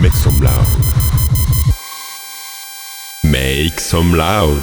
Make 0.00 0.12
some 0.12 0.38
loud. 0.40 0.66
Make 3.24 3.80
some 3.80 4.14
loud. 4.14 4.60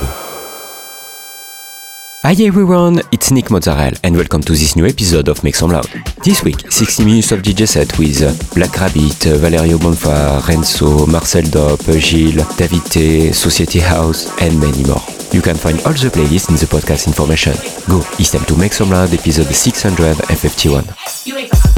Hi 2.24 2.34
everyone, 2.40 3.02
it's 3.12 3.32
Nick 3.32 3.52
Mozzarella 3.52 3.98
and 4.04 4.16
welcome 4.16 4.40
to 4.42 4.54
this 4.54 4.76
new 4.78 4.86
episode 4.86 5.28
of 5.28 5.44
Make 5.44 5.56
Some 5.56 5.72
Loud. 5.72 5.88
This 6.24 6.42
week, 6.44 6.72
60 6.72 7.04
minutes 7.04 7.32
of 7.34 7.42
DJ 7.42 7.68
set 7.68 7.98
with 8.00 8.20
Black 8.56 8.74
Rabbit, 8.80 9.40
Valerio 9.42 9.78
Bonfar, 9.78 10.48
Renzo, 10.48 11.06
Marcel 11.08 11.44
Dop, 11.44 11.82
Gilles, 12.00 12.46
David 12.56 12.86
T, 12.86 13.34
Society 13.34 13.80
House 13.80 14.30
and 14.42 14.58
many 14.60 14.84
more. 14.86 15.02
You 15.34 15.42
can 15.42 15.56
find 15.58 15.78
all 15.82 15.94
the 15.94 16.10
playlists 16.14 16.48
in 16.50 16.56
the 16.56 16.66
podcast 16.68 17.08
information. 17.08 17.54
Go, 17.90 18.00
it's 18.20 18.32
time 18.32 18.46
to 18.46 18.56
Make 18.56 18.72
Some 18.74 18.92
Loud 18.92 19.14
episode 19.14 19.54
651. 19.54 21.73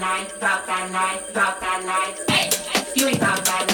that 0.00 0.32
about 0.36 0.66
that 0.66 0.90
night, 0.90 1.30
about 1.30 1.60
that 1.60 1.84
night, 1.84 2.30
Hey, 2.30 2.50
you 2.94 3.08
ain't 3.08 3.18
about 3.18 3.44
that 3.44 3.64
life. 3.68 3.73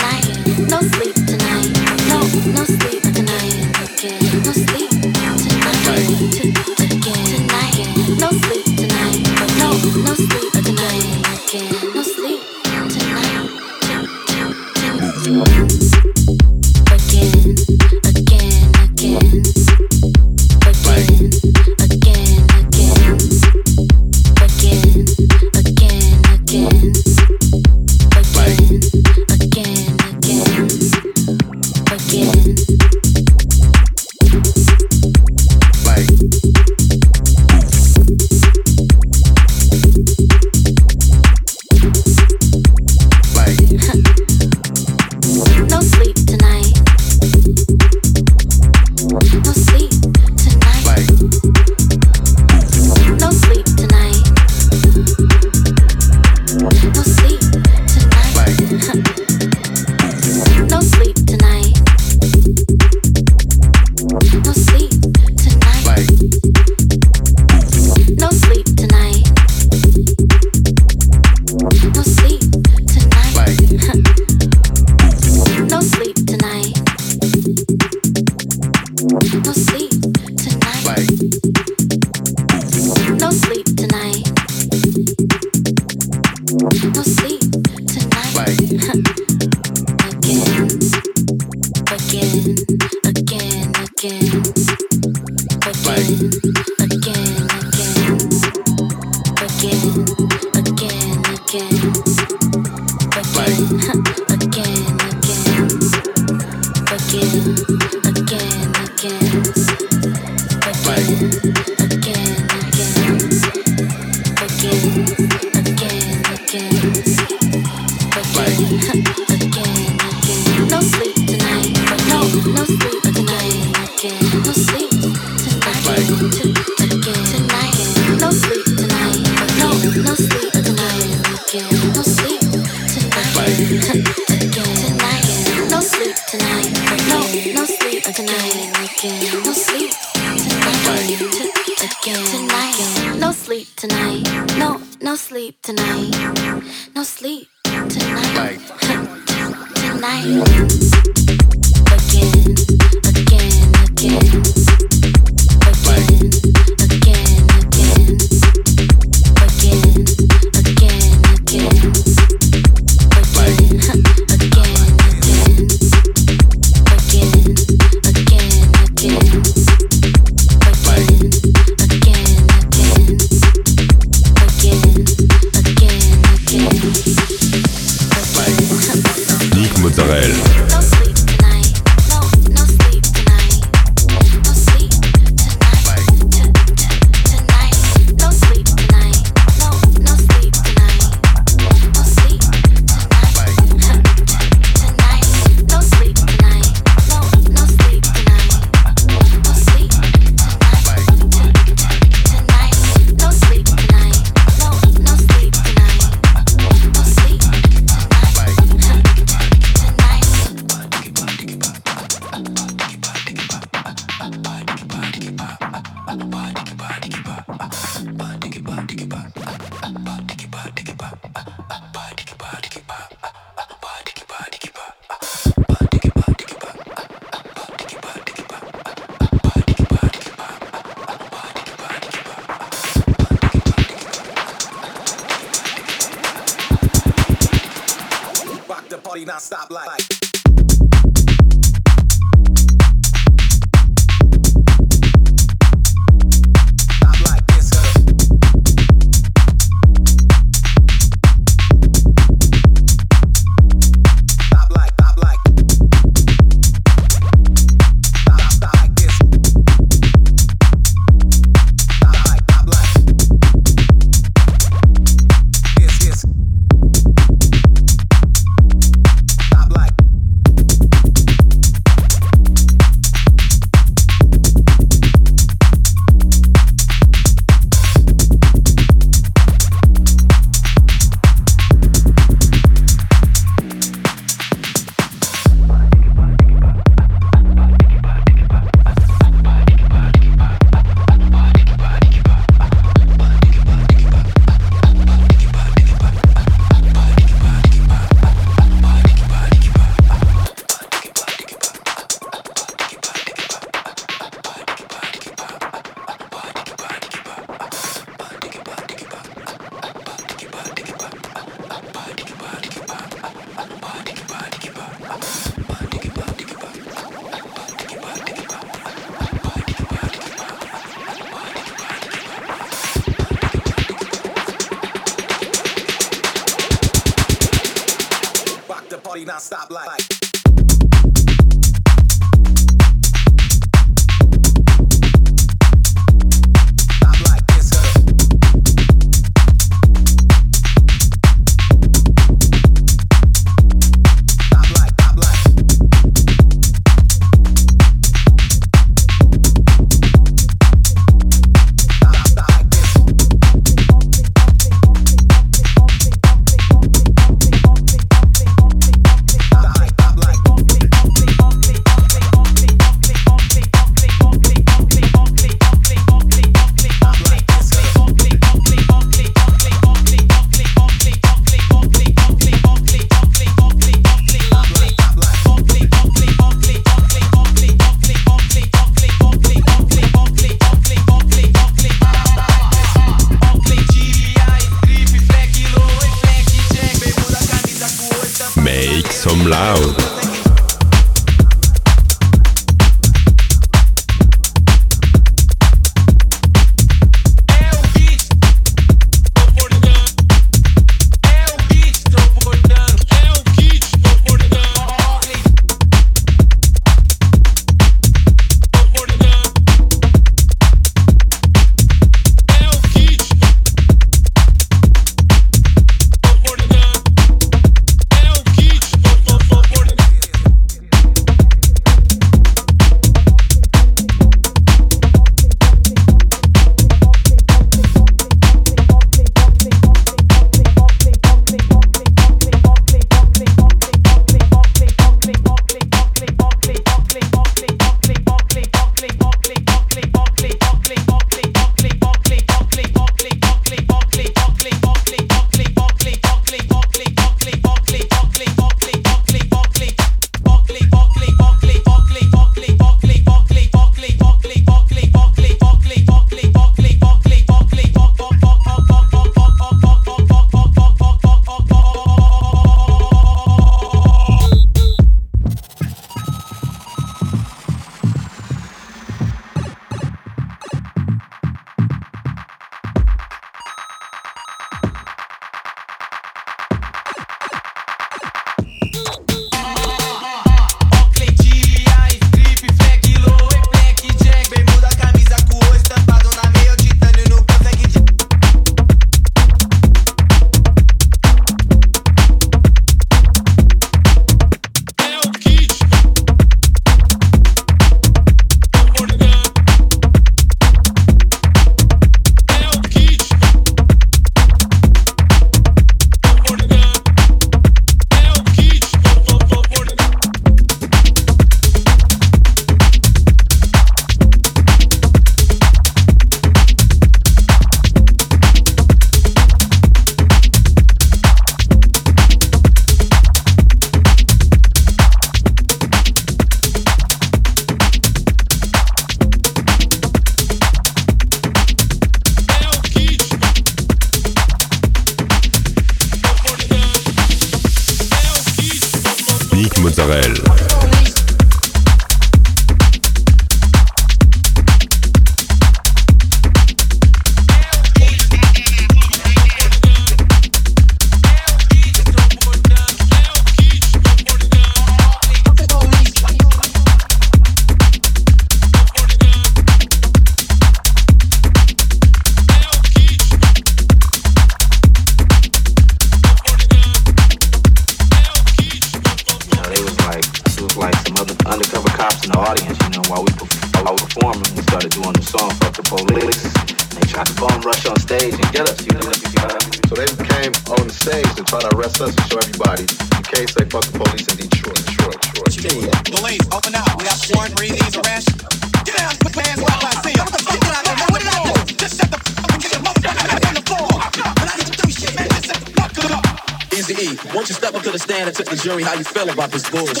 was 599.51 599.63
bullshit. 599.69 600.00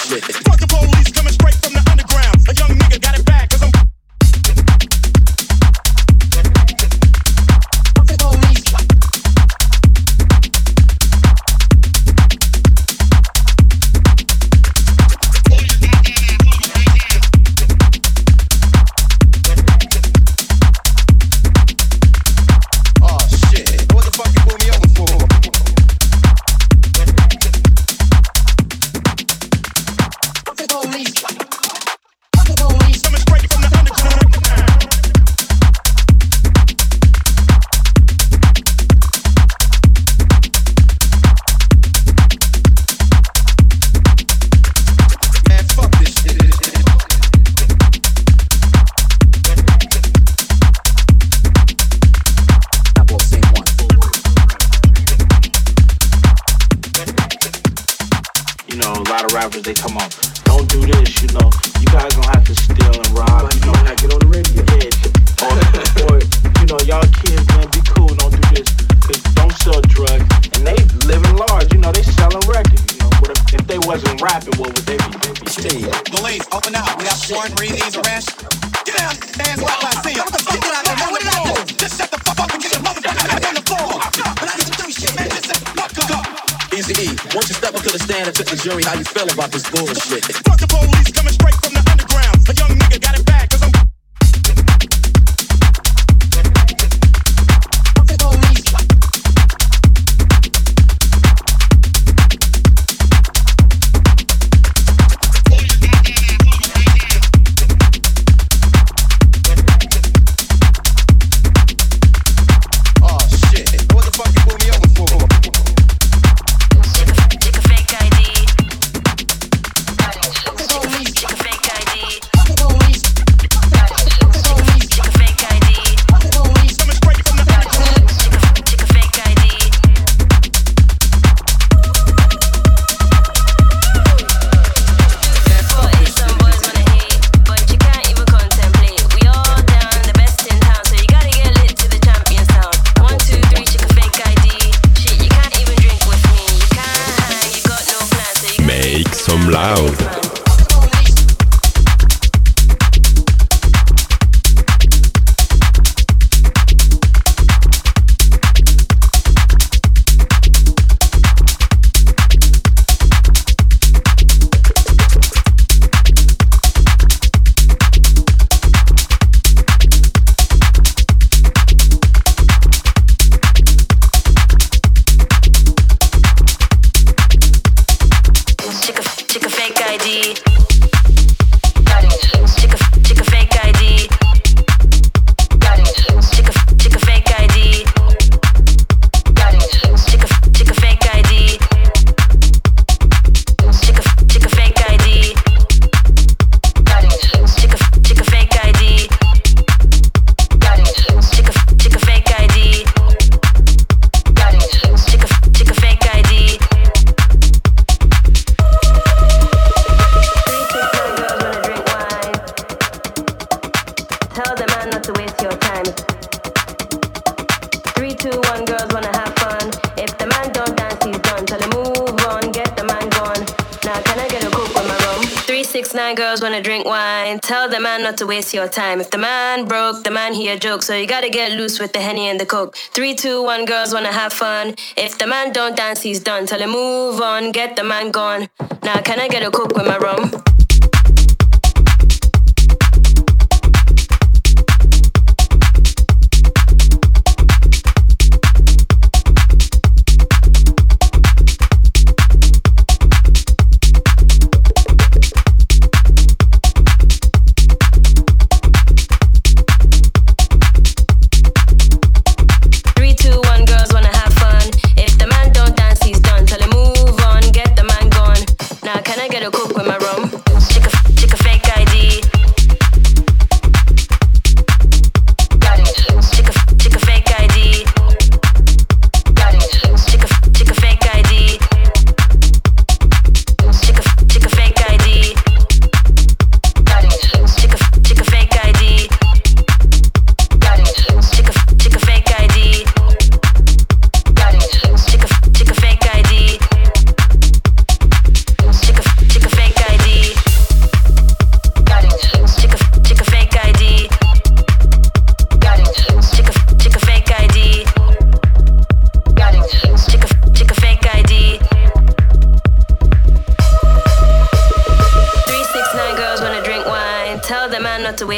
wine. 227.01 227.39
Tell 227.39 227.67
the 227.75 227.79
man 227.79 227.99
not 228.03 228.17
to 228.17 228.25
waste 228.25 228.53
your 228.53 228.67
time. 228.67 228.97
If 229.03 229.09
the 229.15 229.17
man 229.17 229.65
broke, 229.65 230.03
the 230.03 230.13
man 230.19 230.33
hear 230.33 230.53
a 230.55 230.59
joke. 230.67 230.81
So 230.87 230.93
you 231.01 231.07
gotta 231.15 231.29
get 231.29 231.49
loose 231.59 231.79
with 231.81 231.93
the 231.93 232.01
henny 232.07 232.25
and 232.31 232.39
the 232.39 232.45
coke. 232.55 232.75
Three, 232.95 233.13
two, 233.23 233.37
one, 233.43 233.65
girls 233.65 233.93
wanna 233.95 234.13
have 234.21 234.33
fun. 234.33 234.75
If 235.05 235.17
the 235.17 235.27
man 235.33 235.51
don't 235.57 235.75
dance, 235.75 236.01
he's 236.07 236.21
done. 236.31 236.45
Tell 236.45 236.61
him 236.61 236.71
move 236.71 237.21
on, 237.21 237.51
get 237.51 237.75
the 237.75 237.83
man 237.83 238.11
gone. 238.11 238.41
Now 238.87 238.97
can 239.07 239.19
I 239.19 239.27
get 239.27 239.43
a 239.43 239.51
coke 239.51 239.73
with 239.77 239.87
my 239.91 239.97
rum? 239.97 240.60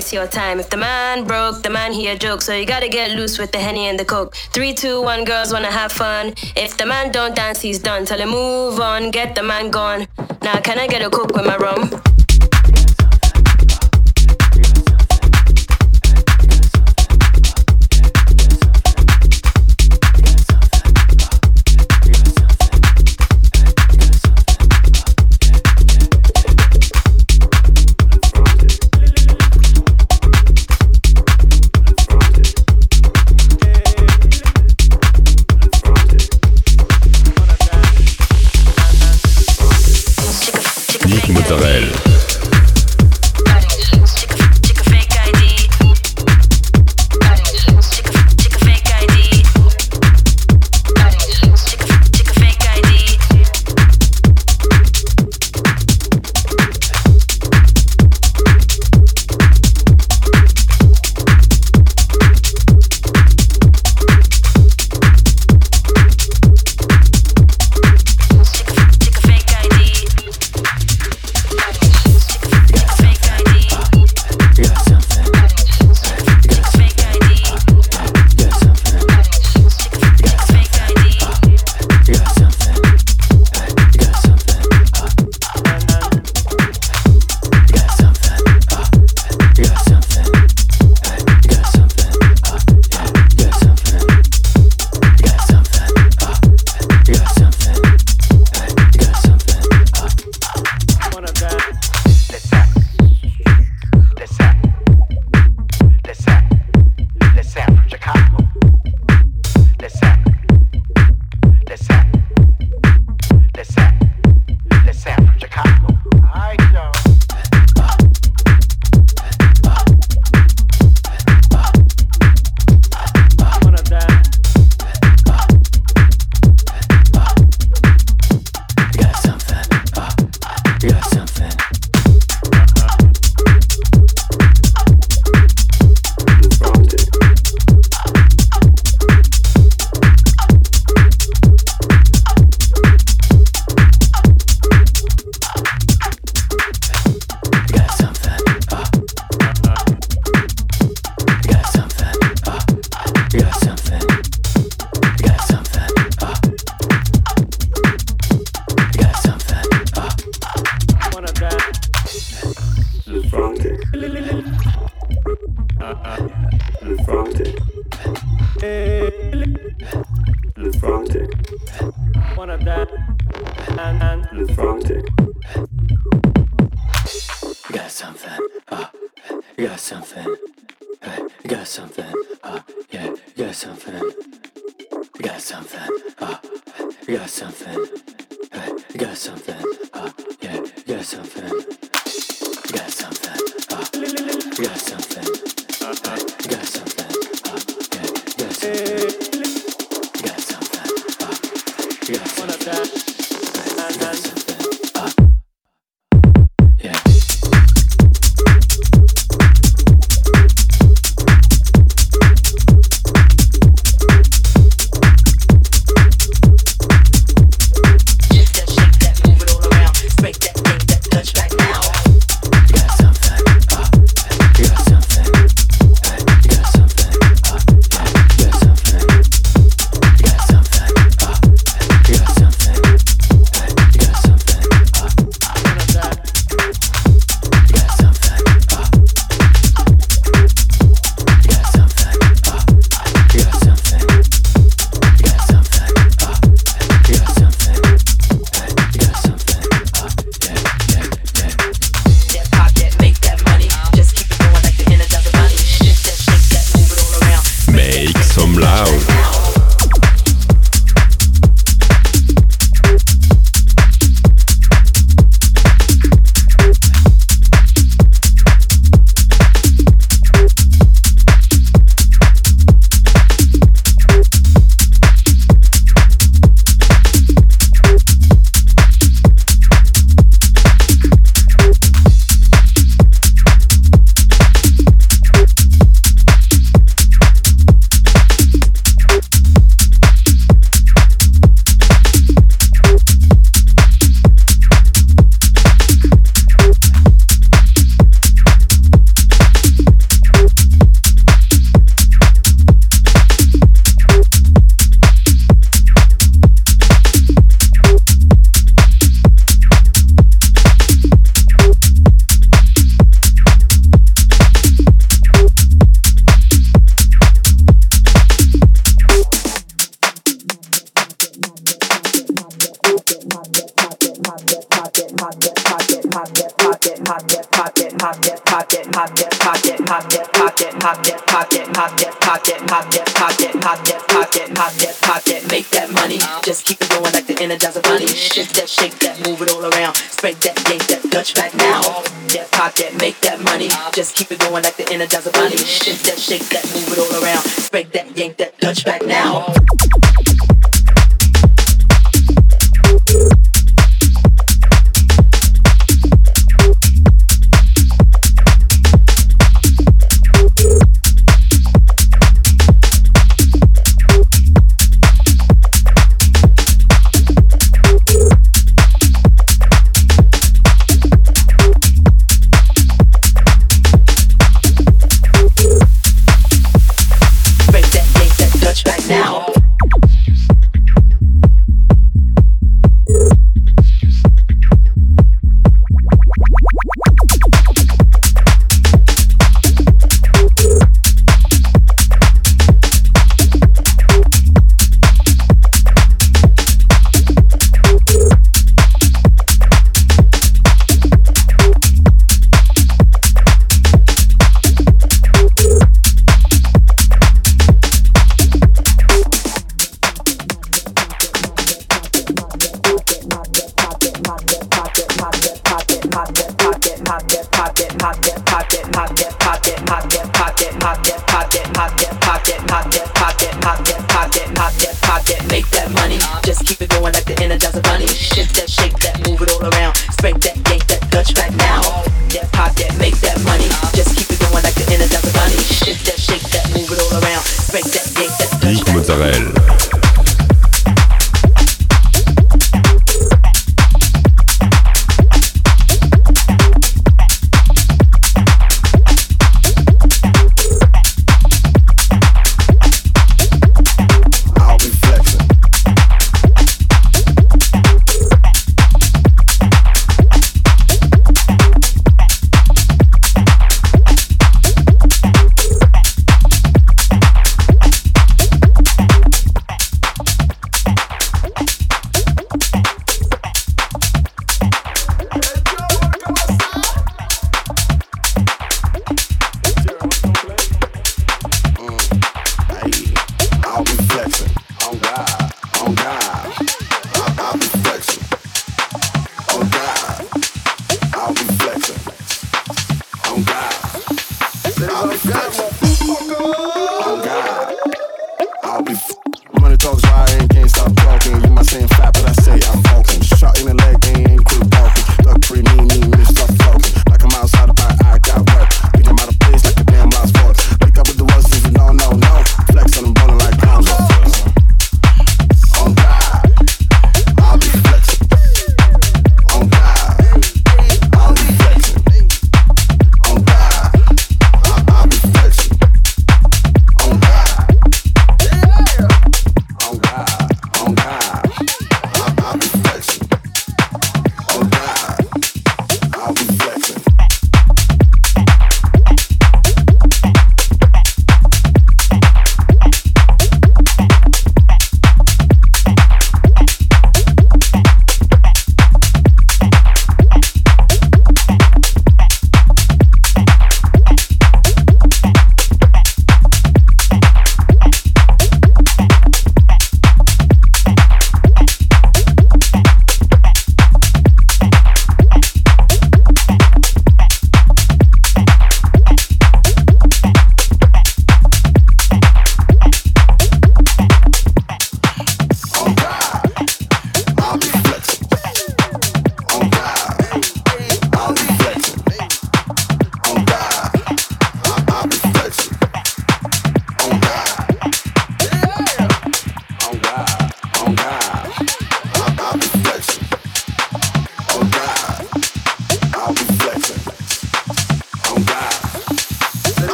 Waste 0.00 0.14
your 0.14 0.26
time. 0.26 0.58
If 0.58 0.70
the 0.70 0.78
man 0.78 1.24
broke, 1.24 1.62
the 1.62 1.68
man 1.68 1.92
here 1.92 2.16
joke. 2.16 2.40
So 2.40 2.54
you 2.54 2.64
gotta 2.64 2.88
get 2.88 3.10
loose 3.10 3.38
with 3.38 3.52
the 3.52 3.58
henny 3.58 3.86
and 3.88 3.98
the 4.00 4.04
coke. 4.06 4.34
Three, 4.54 4.72
two, 4.72 5.02
one, 5.02 5.24
girls 5.24 5.52
wanna 5.52 5.70
have 5.70 5.92
fun. 5.92 6.32
If 6.56 6.78
the 6.78 6.86
man 6.86 7.12
don't 7.12 7.36
dance, 7.36 7.60
he's 7.60 7.78
done. 7.78 8.06
Tell 8.06 8.18
him 8.18 8.30
move 8.30 8.80
on, 8.80 9.10
get 9.10 9.34
the 9.34 9.42
man 9.42 9.70
gone. 9.70 10.06
Now 10.42 10.58
can 10.60 10.78
I 10.78 10.86
get 10.86 11.02
a 11.02 11.10
coke 11.10 11.34
with 11.34 11.44
my 11.44 11.58
rum? 11.58 12.09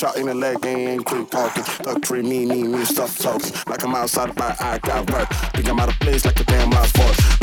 shot 0.00 0.16
in 0.16 0.24
the 0.24 0.34
leg 0.34 0.56
and 0.64 0.88
ain't 0.88 1.04
quick 1.04 1.28
talking. 1.28 1.62
Duck 1.84 2.02
three, 2.02 2.22
me, 2.22 2.46
me, 2.46 2.62
me, 2.62 2.84
stuff 2.86 3.18
talking. 3.18 3.52
Like 3.66 3.84
I'm 3.84 3.94
outside 3.94 4.30
of 4.30 4.38
my 4.38 4.56
I 4.58 4.78
got 4.78 5.10
work. 5.10 5.28
Think 5.52 5.68
I'm 5.68 5.78
out 5.78 5.90
of 5.90 6.00
place 6.00 6.24
like 6.24 6.40
a 6.40 6.44
damn 6.44 6.70
lost 6.70 6.96
force. 6.96 7.39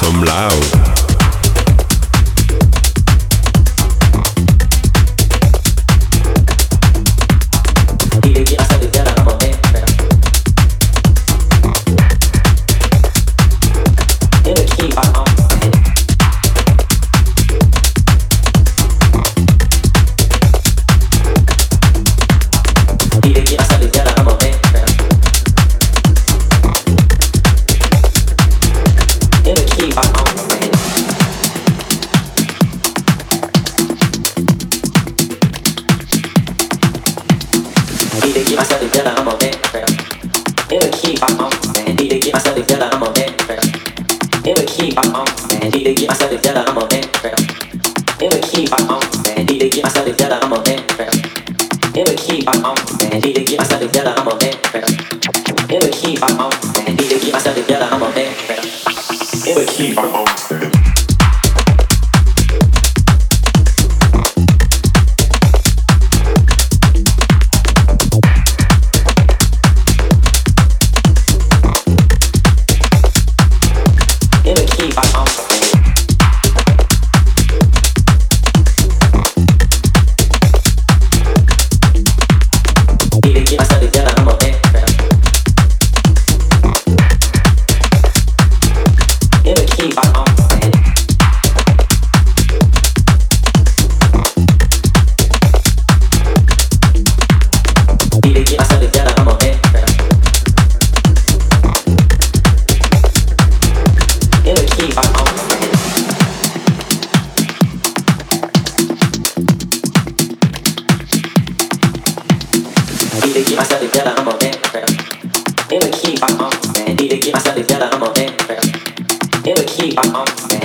some 0.00 0.22
loud. 0.22 0.97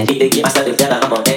He 0.08 0.20
to 0.20 0.30
get 0.30 0.44
myself 0.44 0.66
together, 0.66 1.00
I'm 1.02 1.14
on 1.14 1.24
that. 1.24 1.33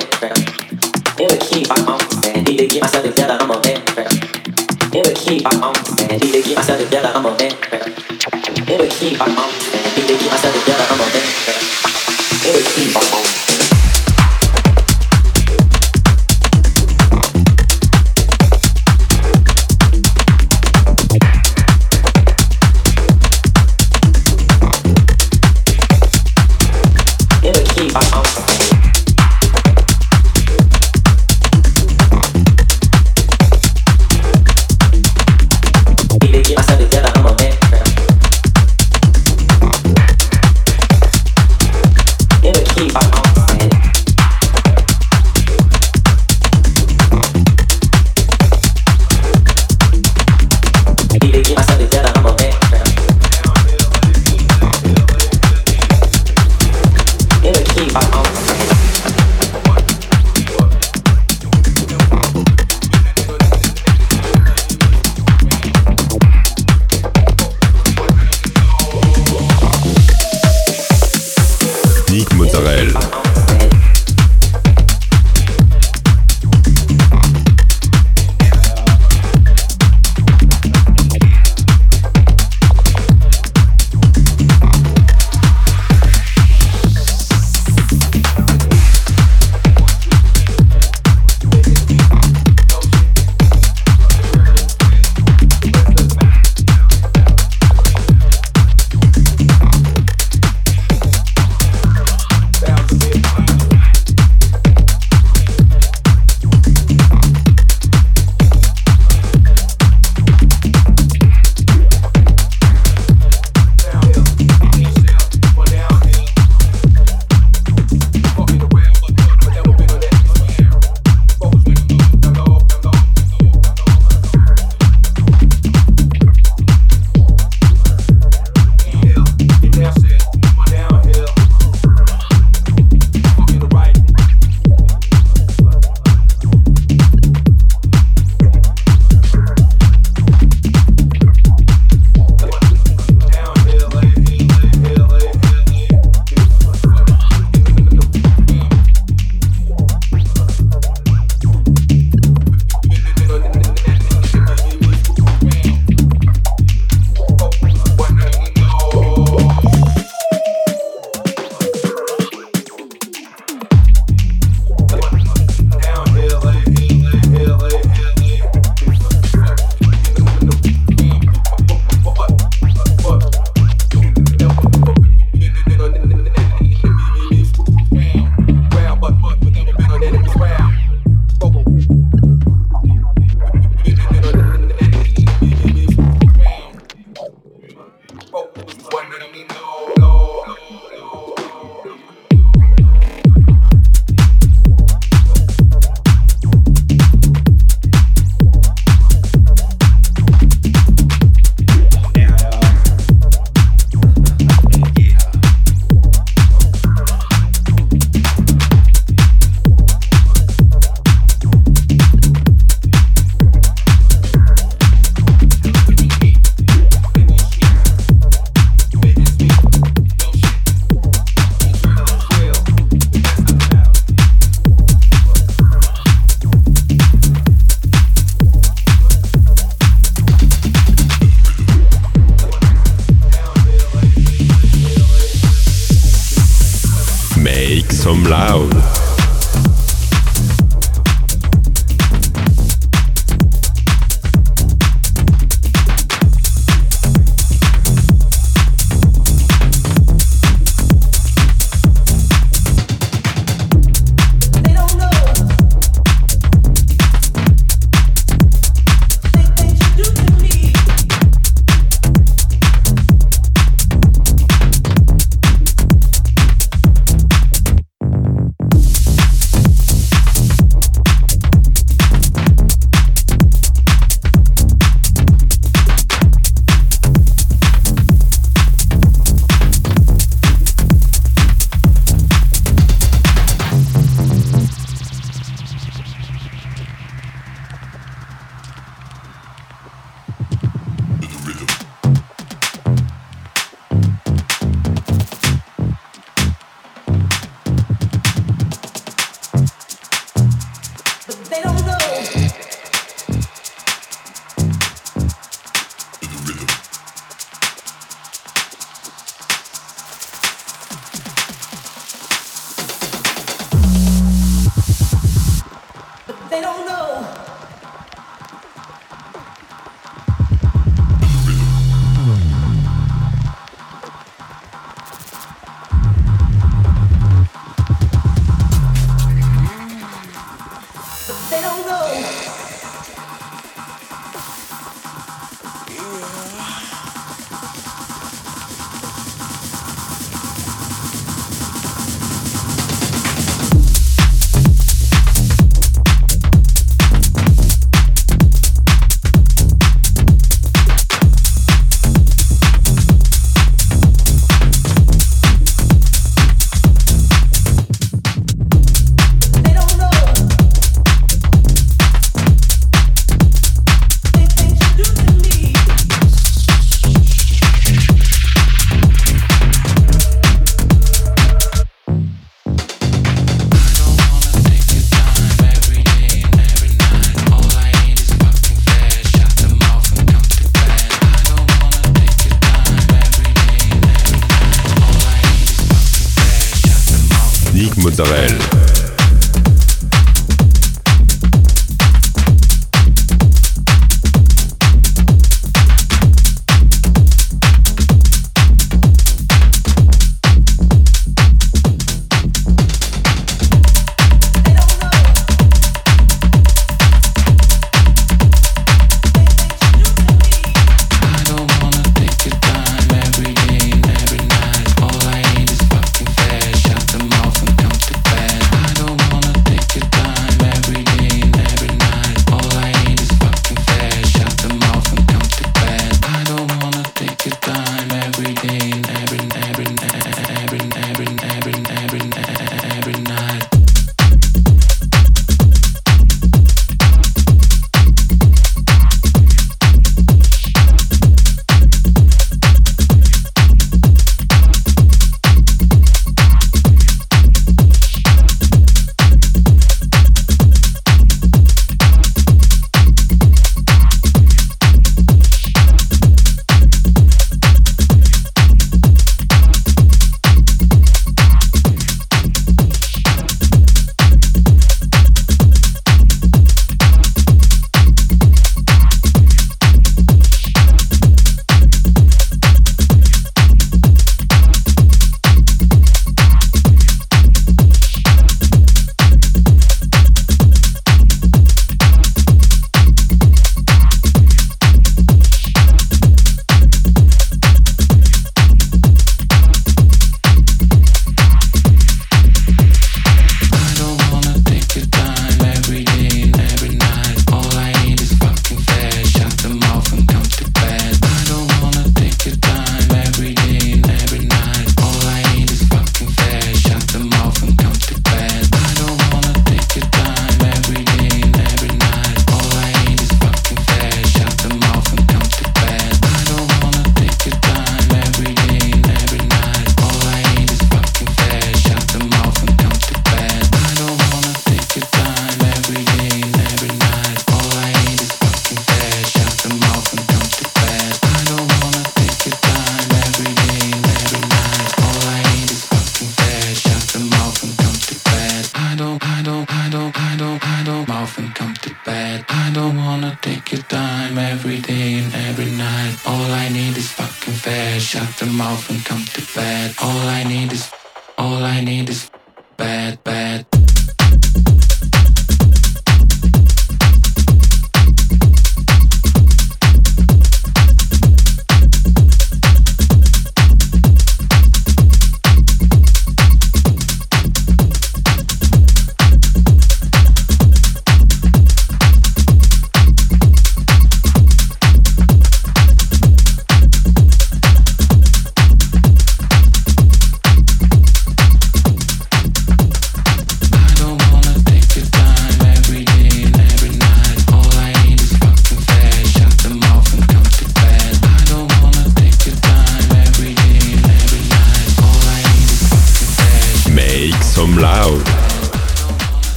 All 546.27 546.51
I 546.53 546.69
need 546.69 546.97
is 546.97 547.11
fucking 547.13 547.55
fair. 547.55 548.01
Shut 548.01 548.29
the 548.39 548.47
mouth 548.47 548.91
and 548.91 549.05
come 549.05 549.25
to 549.25 549.43
bed. 549.55 549.95
All 550.03 550.29
I 550.39 550.45
need 550.45 550.73
is, 550.73 550.91
all 551.39 551.63
I 551.63 551.81
need 551.81 552.09
is 552.09 552.31
bad, 552.77 553.23
bad. 553.25 553.76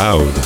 Tchau. 0.00 0.39